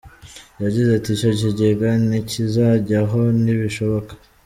Yagize 0.63 0.89
ati 0.93 1.09
“Icyo 1.15 1.31
kigega 1.39 1.87
ntikizajyaho; 2.07 3.19
ntibishoboka. 3.41 4.13